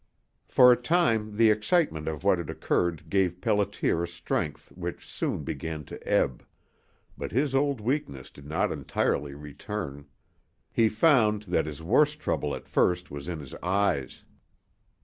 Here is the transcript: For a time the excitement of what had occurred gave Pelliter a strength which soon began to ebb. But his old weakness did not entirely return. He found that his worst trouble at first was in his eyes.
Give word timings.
For 0.47 0.71
a 0.71 0.75
time 0.81 1.35
the 1.37 1.51
excitement 1.51 2.07
of 2.07 2.23
what 2.23 2.39
had 2.39 2.49
occurred 2.49 3.07
gave 3.07 3.39
Pelliter 3.39 4.01
a 4.01 4.07
strength 4.07 4.69
which 4.75 5.05
soon 5.05 5.43
began 5.43 5.83
to 5.85 6.07
ebb. 6.11 6.43
But 7.19 7.31
his 7.31 7.53
old 7.53 7.79
weakness 7.79 8.31
did 8.31 8.47
not 8.47 8.71
entirely 8.71 9.35
return. 9.35 10.07
He 10.71 10.89
found 10.89 11.43
that 11.43 11.67
his 11.67 11.83
worst 11.83 12.19
trouble 12.19 12.55
at 12.55 12.67
first 12.67 13.11
was 13.11 13.27
in 13.27 13.39
his 13.41 13.53
eyes. 13.61 14.23